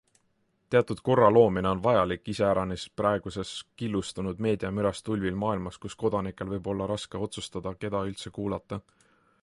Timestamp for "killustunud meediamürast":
3.81-5.05